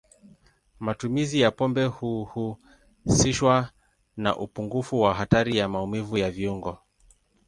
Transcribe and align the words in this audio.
Matumizi 0.79 1.41
ya 1.41 1.51
pombe 1.51 1.85
huhusishwa 1.85 3.69
na 4.17 4.37
upungufu 4.37 5.01
wa 5.01 5.13
hatari 5.13 5.57
ya 5.57 5.69
maumivu 5.69 6.17
ya 6.17 6.31
viungo. 6.31 6.77